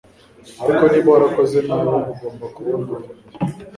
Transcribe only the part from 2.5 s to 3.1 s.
kubona urumuri